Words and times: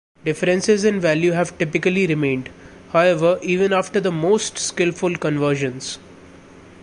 Differences 0.25 0.83
in 0.83 0.99
value 0.99 1.33
have 1.33 1.55
typically 1.59 2.07
remained, 2.07 2.49
however, 2.91 3.37
even 3.43 3.71
after 3.71 3.99
the 3.99 4.11
most 4.11 4.57
skillful 4.57 5.15
conversions. 5.15 5.99